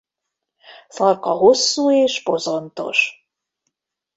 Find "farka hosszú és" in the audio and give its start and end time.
0.89-2.23